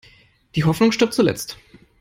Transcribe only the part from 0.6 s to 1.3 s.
Hoffnung stirbt